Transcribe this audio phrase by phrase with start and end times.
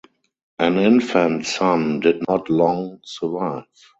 [0.57, 3.65] An infant son did not long survive.